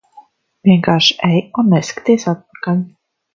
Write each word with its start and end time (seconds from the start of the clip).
Vienkārši 0.69 1.17
ej 1.27 1.43
un 1.63 1.69
neskaties 1.75 2.27
atpakaļ. 2.33 2.83